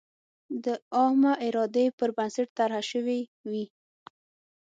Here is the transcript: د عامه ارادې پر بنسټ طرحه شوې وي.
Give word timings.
د 0.63 0.65
عامه 0.95 1.33
ارادې 1.47 1.85
پر 1.97 2.09
بنسټ 2.17 2.47
طرحه 2.57 2.81
شوې 2.91 3.19
وي. 3.49 3.65